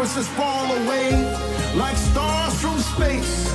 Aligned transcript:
differences 0.00 0.28
fall 0.34 0.64
away 0.64 1.12
like 1.76 1.94
stars 1.94 2.58
from 2.58 2.78
space, 2.78 3.52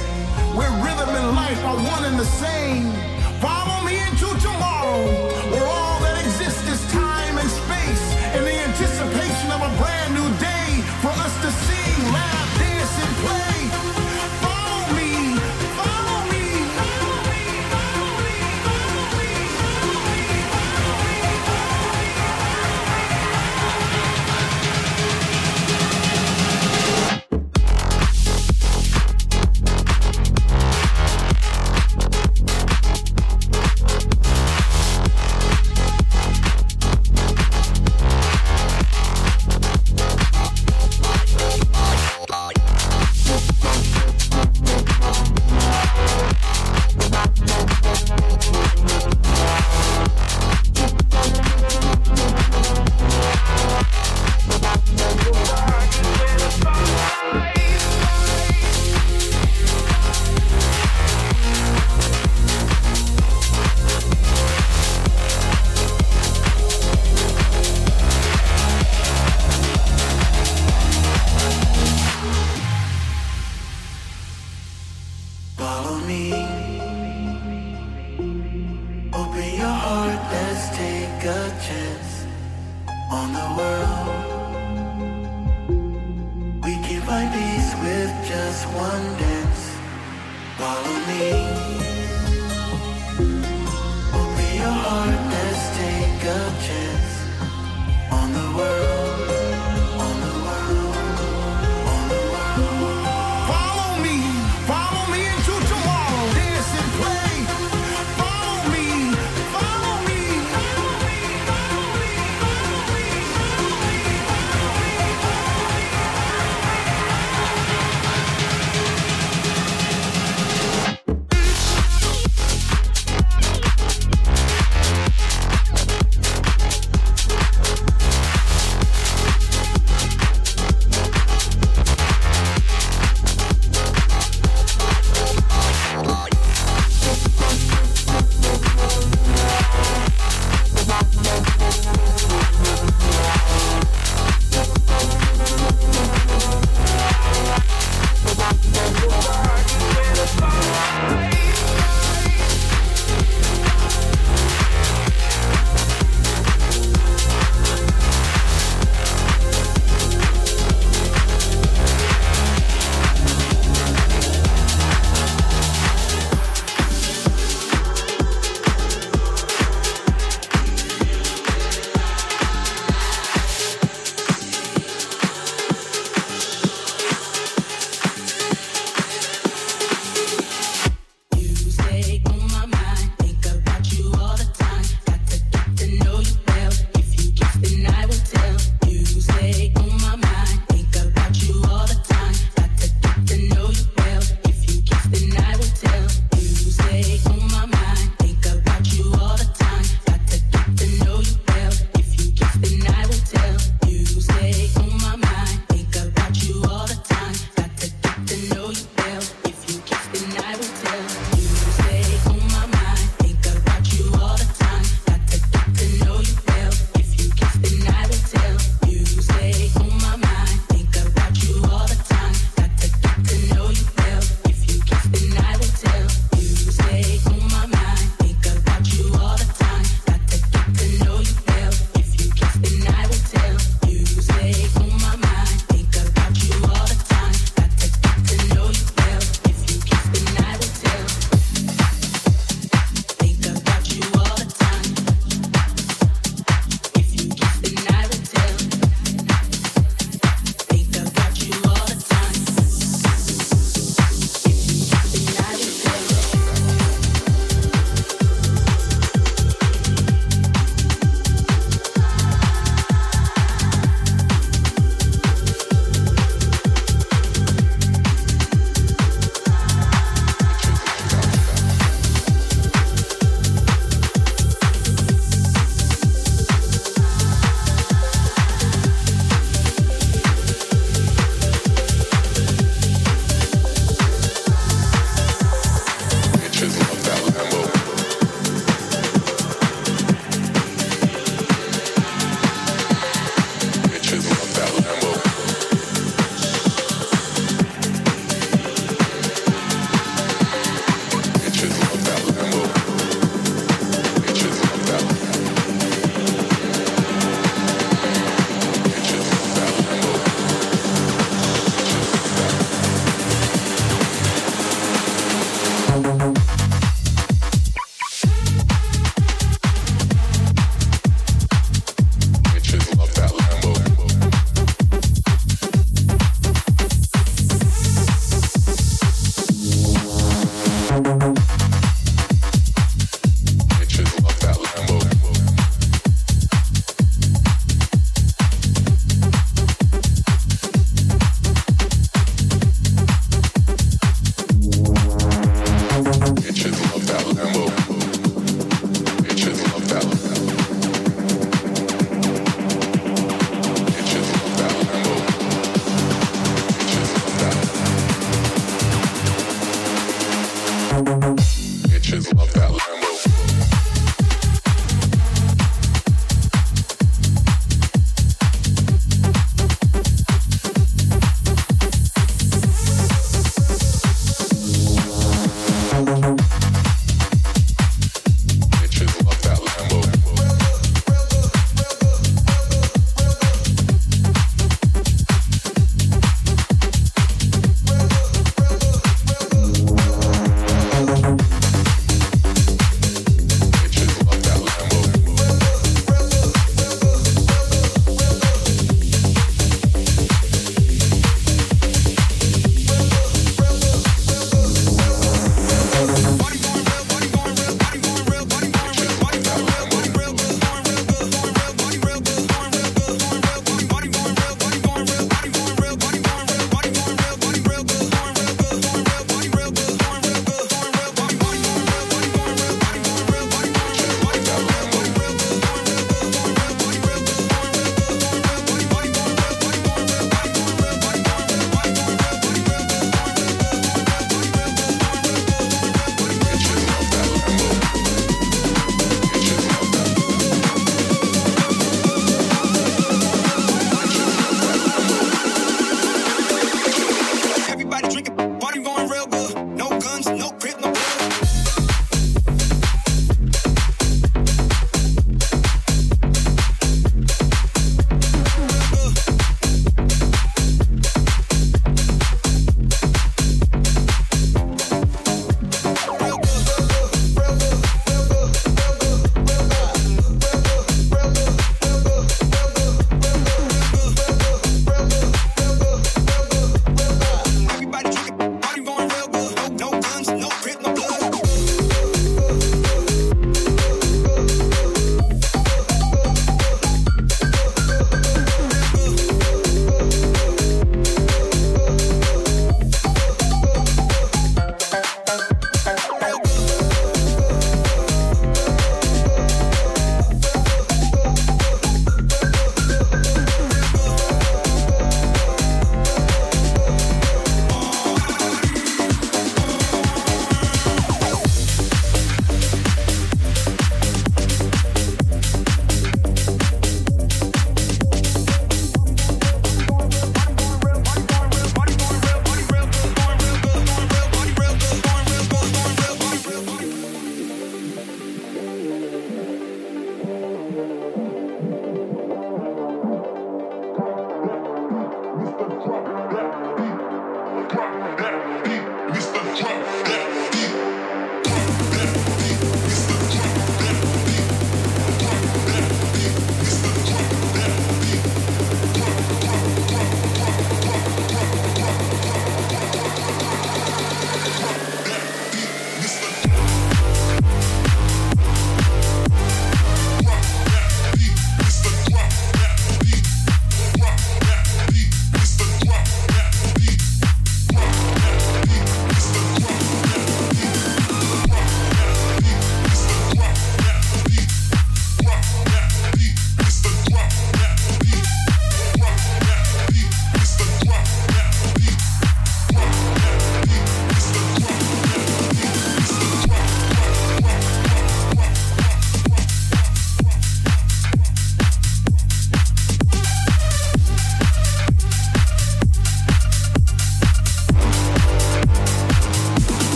where 0.54 0.70
rhythm 0.86 1.10
and 1.10 1.36
life 1.36 1.66
are 1.66 1.75
one 1.75 2.06
and 2.06 2.20
the 2.20 2.25
same. 2.25 2.92
Follow 3.42 3.84
me 3.84 3.98
into 3.98 4.28
tomorrow, 4.40 5.02
where 5.50 5.66
all 5.66 6.00
that 6.02 6.24
exists 6.24 6.70
is 6.70 6.92
time 6.92 7.36
and 7.40 7.50
space, 7.50 8.06
in 8.38 8.44
the 8.44 8.56
anticipation 8.70 9.50
of 9.54 9.62
a 9.64 9.72
brand 9.82 10.14
new. 10.14 10.25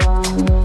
love. 0.00 0.59